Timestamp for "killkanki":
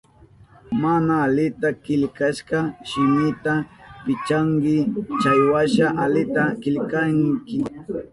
6.61-7.57